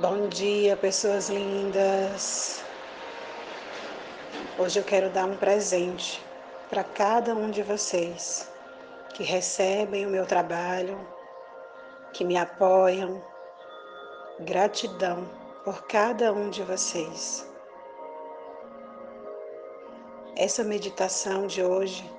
Bom 0.00 0.26
dia, 0.26 0.74
pessoas 0.74 1.28
lindas. 1.28 2.64
Hoje 4.58 4.80
eu 4.80 4.84
quero 4.84 5.10
dar 5.10 5.26
um 5.26 5.36
presente 5.36 6.24
para 6.70 6.82
cada 6.82 7.34
um 7.34 7.50
de 7.50 7.62
vocês 7.62 8.50
que 9.12 9.22
recebem 9.22 10.06
o 10.06 10.08
meu 10.08 10.24
trabalho, 10.24 10.98
que 12.10 12.24
me 12.24 12.38
apoiam. 12.38 13.22
Gratidão 14.40 15.28
por 15.62 15.82
cada 15.82 16.32
um 16.32 16.48
de 16.48 16.62
vocês. 16.62 17.46
Essa 20.34 20.64
meditação 20.64 21.46
de 21.46 21.62
hoje 21.62 22.10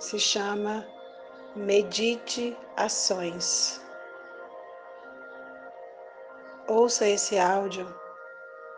se 0.00 0.18
chama 0.18 0.84
Medite 1.54 2.56
Ações. 2.76 3.83
Ouça 6.66 7.06
esse 7.06 7.38
áudio 7.38 7.86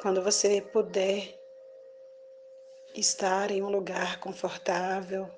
quando 0.00 0.22
você 0.22 0.62
puder 0.62 1.38
estar 2.94 3.50
em 3.50 3.62
um 3.62 3.68
lugar 3.68 4.20
confortável, 4.20 5.28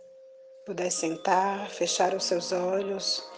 puder 0.64 0.92
sentar, 0.92 1.68
fechar 1.68 2.14
os 2.14 2.22
seus 2.22 2.52
olhos. 2.52 3.28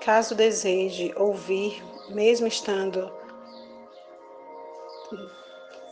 Caso 0.00 0.36
deseje 0.36 1.12
ouvir, 1.16 1.82
mesmo 2.10 2.46
estando 2.46 3.12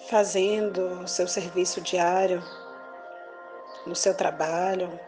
fazendo 0.08 1.02
o 1.02 1.08
seu 1.08 1.26
serviço 1.26 1.80
diário, 1.80 2.40
no 3.84 3.96
seu 3.96 4.16
trabalho, 4.16 5.00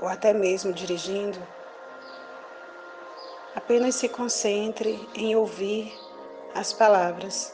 ou 0.00 0.08
até 0.08 0.32
mesmo 0.32 0.72
dirigindo, 0.72 1.46
Apenas 3.54 3.96
se 3.96 4.08
concentre 4.08 5.08
em 5.14 5.34
ouvir 5.34 5.92
as 6.54 6.72
palavras 6.72 7.52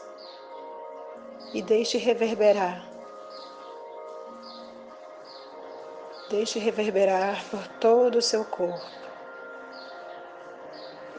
e 1.53 1.61
deixe 1.61 1.97
reverberar. 1.97 2.87
Deixe 6.29 6.59
reverberar 6.59 7.43
por 7.49 7.67
todo 7.79 8.17
o 8.17 8.21
seu 8.21 8.45
corpo 8.45 8.85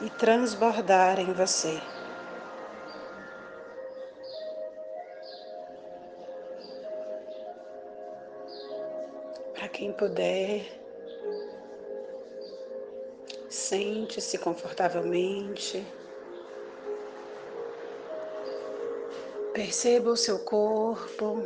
e 0.01 0.09
transbordar 0.11 1.19
em 1.19 1.33
você. 1.33 1.81
Para 9.53 9.67
quem 9.67 9.91
puder, 9.91 10.78
Sente-se 13.49 14.37
confortavelmente. 14.37 15.83
Perceba 19.51 20.11
o 20.11 20.15
seu 20.15 20.37
corpo. 20.39 21.43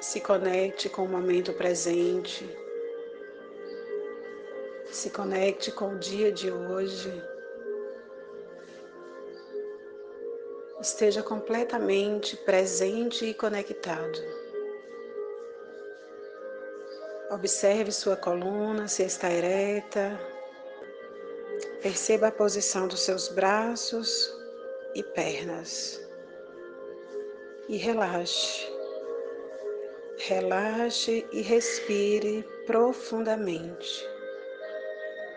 Se 0.00 0.22
conecte 0.22 0.88
com 0.88 1.04
o 1.04 1.08
momento 1.08 1.52
presente. 1.52 2.48
Se 4.86 5.10
conecte 5.10 5.70
com 5.70 5.96
o 5.96 5.98
dia 5.98 6.32
de 6.32 6.50
hoje. 6.50 7.12
Esteja 10.80 11.22
completamente 11.22 12.38
presente 12.38 13.26
e 13.26 13.34
conectado. 13.34 14.45
Observe 17.30 17.90
sua 17.90 18.16
coluna, 18.16 18.86
se 18.86 19.02
está 19.02 19.28
ereta. 19.28 20.16
Perceba 21.82 22.28
a 22.28 22.32
posição 22.32 22.86
dos 22.86 23.00
seus 23.00 23.28
braços 23.28 24.32
e 24.94 25.02
pernas. 25.02 26.00
E 27.68 27.76
relaxe. 27.76 28.70
Relaxe 30.18 31.26
e 31.32 31.42
respire 31.42 32.44
profundamente. 32.64 34.08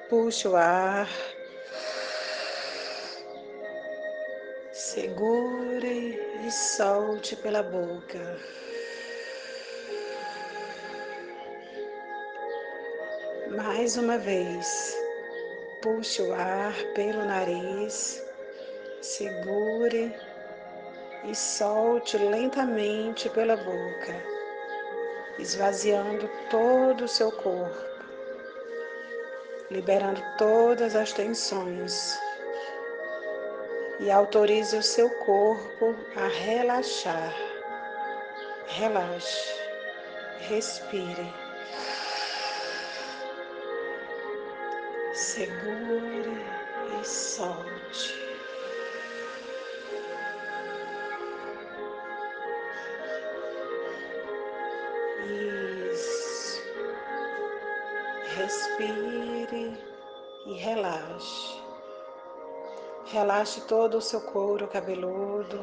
Puxe 0.10 0.48
o 0.48 0.56
ar. 0.56 1.10
Segure 4.72 6.20
e 6.46 6.52
solte 6.52 7.36
pela 7.36 7.64
boca. 7.64 8.38
Mais 13.56 13.98
uma 13.98 14.20
vez, 14.20 14.96
puxe 15.82 16.22
o 16.22 16.34
ar 16.36 16.72
pelo 16.94 17.26
nariz, 17.26 18.24
segure 19.02 20.16
e 21.24 21.34
solte 21.34 22.16
lentamente 22.16 23.28
pela 23.32 23.58
boca, 23.58 24.14
esvaziando 25.40 26.30
todo 26.52 27.06
o 27.06 27.08
seu 27.08 27.32
corpo, 27.32 27.90
liberando 29.72 30.22
todas 30.38 30.96
as 30.96 31.12
tensões 31.12 32.20
e 34.00 34.12
autorize 34.12 34.78
o 34.78 34.84
seu 34.84 35.10
corpo 35.26 35.96
a 36.16 36.28
relaxar. 36.28 37.34
Relaxe, 38.68 39.56
respire. 40.38 41.49
Segure 45.30 46.44
e 47.00 47.06
solte. 47.06 48.14
Isso. 55.92 56.64
Respire 58.38 59.78
e 60.48 60.54
relaxe. 60.54 61.62
Relaxe 63.06 63.62
todo 63.62 64.00
o 64.00 64.02
seu 64.02 64.22
couro 64.22 64.68
cabeludo, 64.68 65.60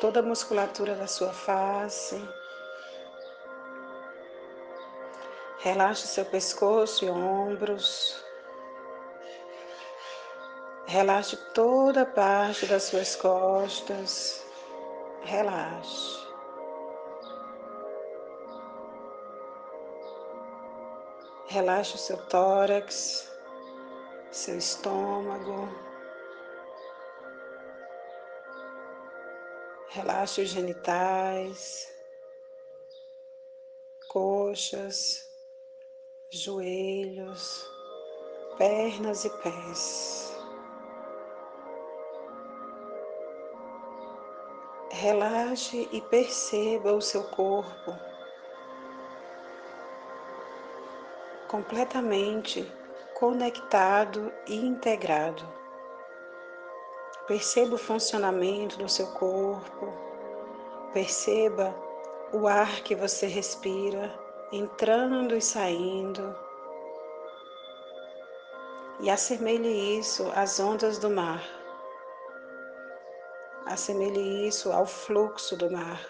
toda 0.00 0.18
a 0.18 0.22
musculatura 0.22 0.96
da 0.96 1.06
sua 1.06 1.32
face. 1.32 2.20
Relaxe 5.62 6.08
seu 6.08 6.24
pescoço 6.24 7.04
e 7.04 7.08
ombros. 7.08 8.20
Relaxe 10.86 11.36
toda 11.54 12.02
a 12.02 12.06
parte 12.06 12.66
das 12.66 12.82
suas 12.82 13.14
costas. 13.14 14.44
Relaxe. 15.22 16.20
Relaxe 21.46 21.94
o 21.94 21.98
seu 21.98 22.16
tórax, 22.26 23.30
seu 24.32 24.58
estômago. 24.58 25.68
Relaxe 29.90 30.42
os 30.42 30.48
genitais, 30.48 31.88
coxas, 34.08 35.31
joelhos, 36.34 37.70
pernas 38.56 39.26
e 39.26 39.30
pés. 39.42 40.34
Relaxe 44.90 45.86
e 45.92 46.00
perceba 46.00 46.94
o 46.94 47.02
seu 47.02 47.22
corpo 47.24 47.94
completamente 51.48 52.66
conectado 53.12 54.32
e 54.46 54.56
integrado. 54.56 55.46
Perceba 57.26 57.74
o 57.74 57.78
funcionamento 57.78 58.78
do 58.78 58.88
seu 58.88 59.06
corpo, 59.08 59.92
perceba 60.94 61.74
o 62.32 62.48
ar 62.48 62.80
que 62.82 62.94
você 62.94 63.26
respira 63.26 64.21
entrando 64.52 65.34
e 65.34 65.40
saindo. 65.40 66.36
E 69.00 69.08
assemelhe 69.08 69.98
isso 69.98 70.30
às 70.34 70.60
ondas 70.60 70.98
do 70.98 71.08
mar. 71.08 71.42
Assemelhe 73.64 74.46
isso 74.46 74.70
ao 74.70 74.86
fluxo 74.86 75.56
do 75.56 75.70
mar. 75.70 76.06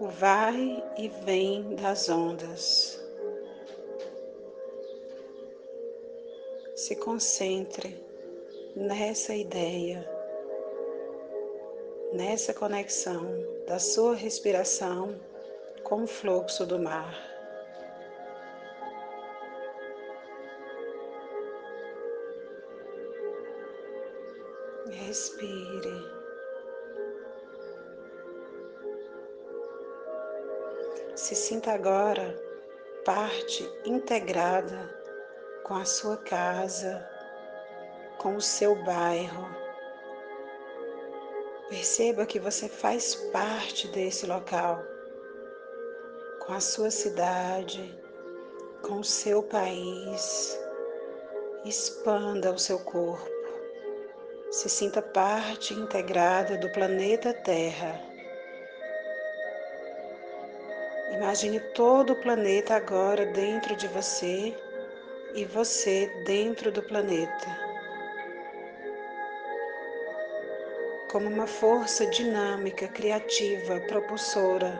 O 0.00 0.08
vai 0.08 0.84
e 0.96 1.08
vem 1.08 1.76
das 1.76 2.08
ondas. 2.08 3.00
Se 6.74 6.96
concentre 6.96 8.04
nessa 8.76 9.34
ideia 9.34 10.17
nessa 12.12 12.54
conexão 12.54 13.26
da 13.66 13.78
sua 13.78 14.14
respiração 14.14 15.18
com 15.82 16.04
o 16.04 16.06
fluxo 16.06 16.64
do 16.64 16.78
mar. 16.78 17.14
Respire. 24.90 26.18
Se 31.14 31.34
sinta 31.34 31.72
agora 31.72 32.36
parte 33.04 33.68
integrada 33.84 34.98
com 35.64 35.74
a 35.74 35.84
sua 35.84 36.16
casa, 36.16 37.06
com 38.18 38.36
o 38.36 38.40
seu 38.40 38.74
bairro. 38.84 39.57
Perceba 41.68 42.24
que 42.24 42.40
você 42.40 42.66
faz 42.66 43.14
parte 43.30 43.88
desse 43.88 44.24
local, 44.24 44.82
com 46.40 46.54
a 46.54 46.60
sua 46.60 46.90
cidade, 46.90 47.94
com 48.80 49.00
o 49.00 49.04
seu 49.04 49.42
país. 49.42 50.58
Expanda 51.66 52.52
o 52.52 52.58
seu 52.58 52.78
corpo. 52.78 53.28
Se 54.50 54.70
sinta 54.70 55.02
parte 55.02 55.74
integrada 55.74 56.56
do 56.56 56.72
planeta 56.72 57.34
Terra. 57.34 58.00
Imagine 61.12 61.60
todo 61.74 62.14
o 62.14 62.22
planeta 62.22 62.76
agora 62.76 63.26
dentro 63.26 63.76
de 63.76 63.86
você 63.88 64.56
e 65.34 65.44
você 65.44 66.06
dentro 66.24 66.72
do 66.72 66.82
planeta. 66.82 67.67
Como 71.10 71.28
uma 71.28 71.46
força 71.46 72.06
dinâmica, 72.06 72.86
criativa, 72.88 73.80
propulsora. 73.88 74.78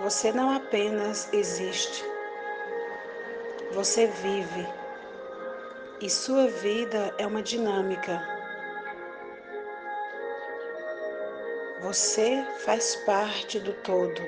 Você 0.00 0.32
não 0.32 0.50
apenas 0.50 1.32
existe, 1.32 2.04
você 3.72 4.06
vive. 4.06 4.66
E 6.00 6.08
sua 6.10 6.48
vida 6.48 7.14
é 7.18 7.26
uma 7.26 7.42
dinâmica. 7.42 8.22
Você 11.82 12.44
faz 12.64 12.96
parte 13.06 13.58
do 13.60 13.72
todo. 13.72 14.22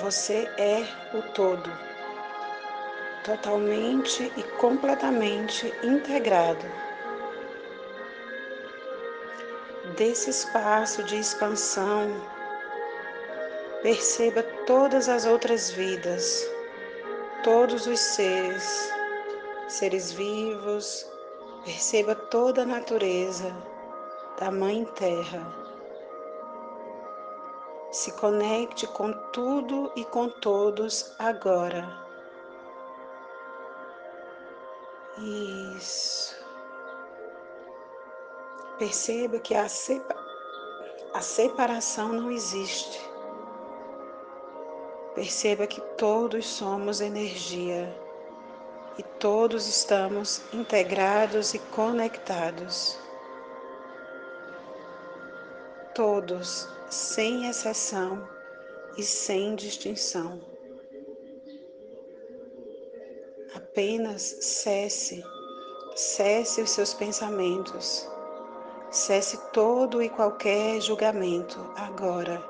Você 0.00 0.48
é 0.56 0.82
o 1.16 1.22
todo, 1.34 1.70
totalmente 3.24 4.32
e 4.36 4.42
completamente 4.58 5.72
integrado. 5.82 6.66
Desse 9.96 10.30
espaço 10.30 11.02
de 11.04 11.18
expansão, 11.18 12.08
perceba 13.82 14.42
todas 14.66 15.08
as 15.08 15.26
outras 15.26 15.70
vidas 15.70 16.48
todos 17.42 17.86
os 17.86 17.98
seres, 17.98 18.92
seres 19.66 20.12
vivos, 20.12 21.10
perceba 21.64 22.14
toda 22.14 22.62
a 22.62 22.66
natureza 22.66 23.54
da 24.38 24.50
Mãe 24.50 24.84
Terra. 24.94 25.46
Se 27.90 28.12
conecte 28.12 28.86
com 28.88 29.12
tudo 29.32 29.90
e 29.96 30.04
com 30.04 30.28
todos 30.28 31.14
agora. 31.18 32.09
Isso. 35.20 36.34
Perceba 38.78 39.38
que 39.38 39.54
a, 39.54 39.68
sepa 39.68 40.16
a 41.12 41.20
separação 41.20 42.08
não 42.08 42.30
existe. 42.30 42.98
Perceba 45.14 45.66
que 45.66 45.80
todos 45.98 46.46
somos 46.46 47.02
energia 47.02 47.94
e 48.96 49.02
todos 49.18 49.66
estamos 49.66 50.42
integrados 50.54 51.52
e 51.52 51.58
conectados. 51.58 52.98
Todos, 55.94 56.66
sem 56.88 57.46
exceção 57.46 58.26
e 58.96 59.02
sem 59.02 59.54
distinção. 59.54 60.49
Apenas 63.72 64.36
cesse, 64.40 65.24
cesse 65.94 66.60
os 66.60 66.70
seus 66.70 66.92
pensamentos, 66.92 68.08
cesse 68.90 69.36
todo 69.52 70.02
e 70.02 70.08
qualquer 70.08 70.80
julgamento 70.80 71.58
agora 71.76 72.42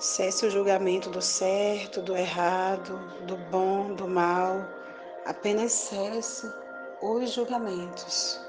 Cesse 0.00 0.46
o 0.46 0.50
julgamento 0.50 1.10
do 1.10 1.20
certo, 1.20 2.00
do 2.00 2.16
errado, 2.16 2.98
do 3.26 3.36
bom, 3.36 3.92
do 3.92 4.08
mal. 4.08 4.66
Apenas 5.26 5.72
cesse 5.72 6.50
os 7.02 7.30
julgamentos. 7.30 8.40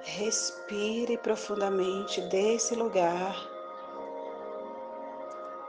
Respire 0.00 1.18
profundamente 1.18 2.20
desse 2.20 2.76
lugar 2.76 3.36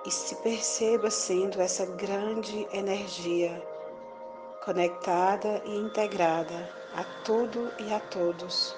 e 0.06 0.12
se 0.12 0.36
perceba 0.36 1.10
sendo 1.10 1.60
essa 1.60 1.88
grande 1.88 2.68
energia 2.72 3.73
conectada 4.64 5.62
e 5.66 5.76
integrada 5.76 6.70
a 6.96 7.04
tudo 7.26 7.70
e 7.80 7.94
a 7.94 8.00
todos. 8.00 8.74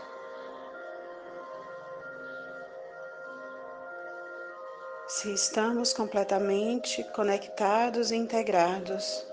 Se 5.07 5.31
estamos 5.31 5.93
completamente 5.93 7.03
conectados 7.15 8.09
e 8.09 8.15
integrados, 8.15 9.27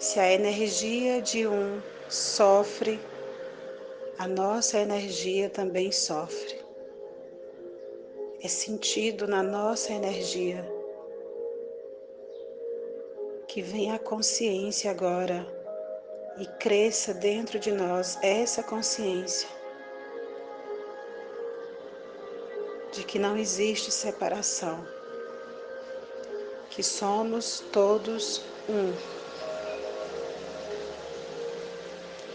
se 0.00 0.18
a 0.18 0.32
energia 0.32 1.22
de 1.22 1.46
um 1.46 1.80
sofre, 2.08 3.00
a 4.18 4.26
nossa 4.26 4.78
energia 4.78 5.48
também 5.48 5.92
sofre. 5.92 6.60
É 8.42 8.48
sentido 8.48 9.28
na 9.28 9.44
nossa 9.44 9.92
energia 9.92 10.73
que 13.54 13.62
venha 13.62 13.94
a 13.94 13.98
consciência 14.00 14.90
agora 14.90 15.46
e 16.38 16.44
cresça 16.44 17.14
dentro 17.14 17.56
de 17.56 17.70
nós 17.70 18.18
essa 18.20 18.64
consciência 18.64 19.48
de 22.90 23.04
que 23.04 23.16
não 23.16 23.36
existe 23.36 23.92
separação, 23.92 24.84
que 26.68 26.82
somos 26.82 27.60
todos 27.72 28.42
um. 28.68 28.92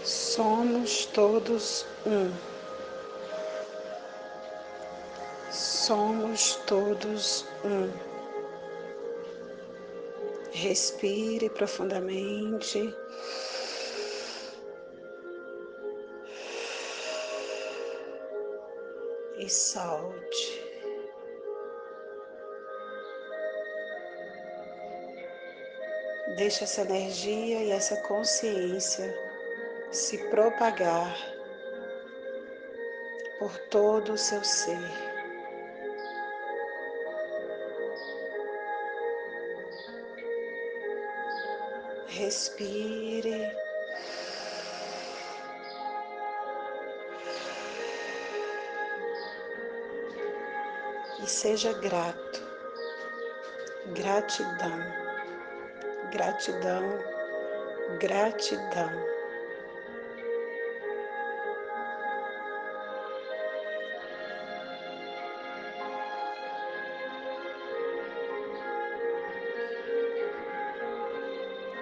Somos 0.06 1.06
todos 1.06 1.86
um. 2.06 2.32
Somos 5.52 6.56
todos 6.66 7.46
um. 7.66 8.19
Respire 10.62 11.50
profundamente. 11.50 12.94
e 19.40 19.50
solte. 19.50 20.62
Deixe 26.36 26.66
essa 26.66 26.82
energia 26.82 27.64
e 27.64 27.72
essa 27.72 27.96
consciência 28.02 29.14
se 29.92 30.18
propagar 30.30 31.16
por 33.40 33.58
todo 33.70 34.14
o 34.14 34.18
seu 34.18 34.44
ser. 34.44 35.09
Respire. 42.20 43.56
e 51.24 51.28
seja 51.28 51.72
grato. 51.74 52.42
Gratidão, 53.94 54.80
gratidão, 56.12 56.84
gratidão. 58.00 59.09